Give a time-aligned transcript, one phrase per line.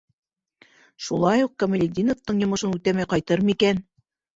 [1.09, 3.89] Шулай уҡ Камалетдиновтың йомошон үтәмәй ҡайтыр микән?